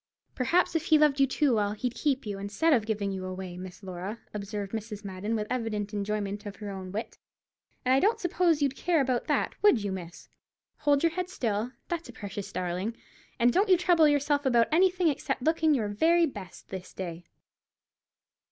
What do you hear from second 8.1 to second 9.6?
suppose you'd care about that,